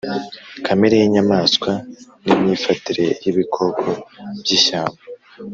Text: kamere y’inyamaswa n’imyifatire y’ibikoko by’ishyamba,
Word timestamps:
kamere 0.65 0.93
y’inyamaswa 0.97 1.71
n’imyifatire 2.23 3.05
y’ibikoko 3.23 3.87
by’ishyamba, 4.39 5.01